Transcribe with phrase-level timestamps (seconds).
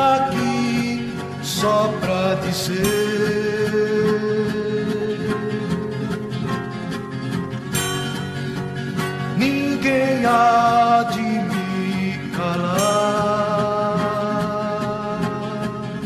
[0.00, 1.12] aqui
[1.42, 2.80] só pra dizer.
[9.36, 10.69] Ninguém há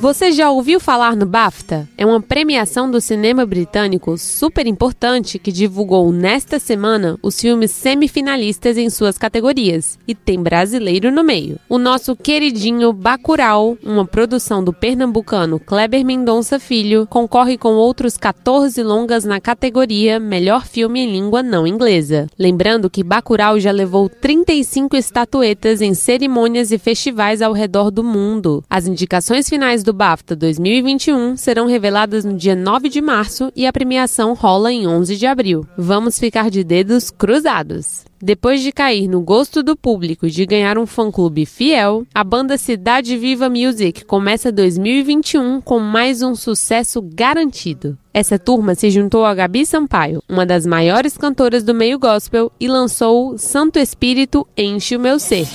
[0.00, 1.86] Você já ouviu falar no BAFTA?
[1.98, 8.78] É uma premiação do cinema britânico super importante que divulgou nesta semana os filmes semifinalistas
[8.78, 9.98] em suas categorias.
[10.08, 11.58] E tem brasileiro no meio.
[11.68, 18.82] O nosso queridinho Bacurau, uma produção do pernambucano Kleber Mendonça Filho, concorre com outros 14
[18.82, 22.26] longas na categoria Melhor Filme em Língua Não Inglesa.
[22.38, 28.64] Lembrando que Bacurau já levou 35 estatuetas em cerimônias e festivais ao redor do mundo.
[28.70, 33.66] As indicações finais do do BAFTA 2021 serão reveladas no dia 9 de março e
[33.66, 35.66] a premiação rola em 11 de abril.
[35.76, 38.04] Vamos ficar de dedos cruzados.
[38.22, 42.56] Depois de cair no gosto do público e de ganhar um fã-clube fiel, a banda
[42.56, 47.98] Cidade Viva Music começa 2021 com mais um sucesso garantido.
[48.14, 52.68] Essa turma se juntou a Gabi Sampaio, uma das maiores cantoras do meio gospel, e
[52.68, 55.48] lançou Santo Espírito Enche o Meu Ser.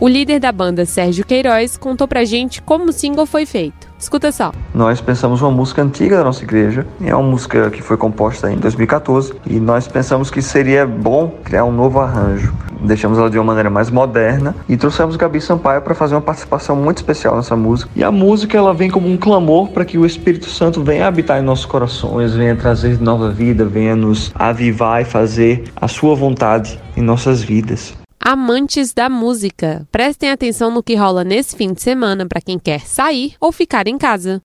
[0.00, 3.88] O líder da banda, Sérgio Queiroz, contou pra gente como o single foi feito.
[3.98, 4.52] Escuta só.
[4.72, 8.58] Nós pensamos uma música antiga da nossa igreja, é uma música que foi composta em
[8.58, 12.54] 2014 e nós pensamos que seria bom criar um novo arranjo.
[12.80, 16.76] Deixamos ela de uma maneira mais moderna e trouxemos Gabi Sampaio para fazer uma participação
[16.76, 17.90] muito especial nessa música.
[17.96, 21.40] E a música ela vem como um clamor para que o Espírito Santo venha habitar
[21.40, 26.78] em nossos corações, venha trazer nova vida, venha nos avivar e fazer a sua vontade
[26.96, 29.86] em nossas vidas amantes da música.
[29.90, 33.86] Prestem atenção no que rola nesse fim de semana para quem quer sair ou ficar
[33.86, 34.42] em casa.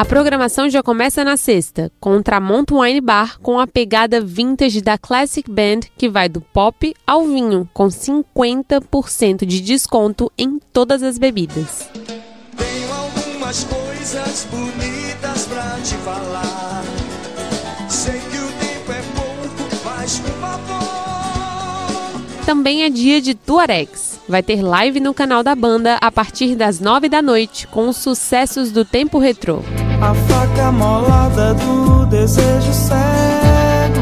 [0.00, 4.80] A programação já começa na sexta, com o Tramonto Wine Bar com a pegada vintage
[4.80, 11.02] da Classic Band, que vai do pop ao vinho, com 50% de desconto em todas
[11.02, 11.90] as bebidas.
[12.56, 16.82] Tenho algumas coisas bonitas pra te falar.
[17.90, 20.80] Sei que o tempo é pouco, mas por favor.
[22.46, 26.78] Também é dia de Tuaregs vai ter live no canal da banda a partir das
[26.78, 29.60] 9 da noite com os sucessos do tempo retrô.
[30.00, 34.00] A faca molada do desejo cego.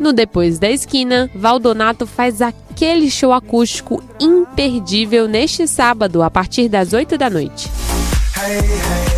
[0.00, 6.92] No Depois da Esquina, Valdonato faz aquele show acústico imperdível neste sábado a partir das
[6.92, 7.70] 8 da noite.
[8.36, 9.16] Hey, hey.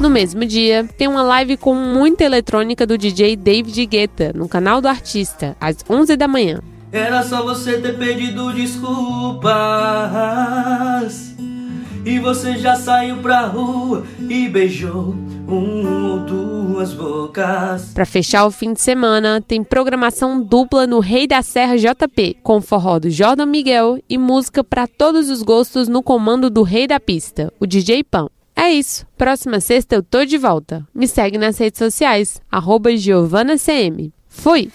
[0.00, 4.80] No mesmo dia, tem uma live com muita eletrônica do DJ David Guetta no canal
[4.80, 6.60] do artista, às 11 da manhã.
[6.92, 9.50] Era só você ter pedido desculpas.
[12.04, 15.14] E você já saiu pra rua e beijou
[15.46, 17.92] um ou duas bocas.
[17.94, 22.60] Para fechar o fim de semana, tem programação dupla no Rei da Serra JP, com
[22.60, 26.98] forró do Jordan Miguel e música para todos os gostos no comando do Rei da
[26.98, 28.30] Pista, o DJ Pão.
[28.56, 29.06] É isso.
[29.16, 30.86] Próxima sexta eu tô de volta.
[30.94, 34.12] Me segue nas redes sociais, arroba GiovanaCM.
[34.28, 34.70] Fui!